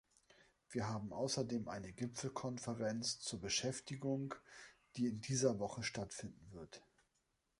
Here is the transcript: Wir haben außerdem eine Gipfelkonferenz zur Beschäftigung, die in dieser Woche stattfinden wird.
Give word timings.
Wir 0.71 0.89
haben 0.89 1.13
außerdem 1.13 1.67
eine 1.67 1.93
Gipfelkonferenz 1.93 3.19
zur 3.19 3.39
Beschäftigung, 3.39 4.33
die 4.95 5.05
in 5.05 5.21
dieser 5.21 5.59
Woche 5.59 5.83
stattfinden 5.83 6.51
wird. 6.53 6.81